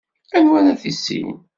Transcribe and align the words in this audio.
Anwa 0.37 0.57
ara 0.59 0.73
tissin? 0.81 1.29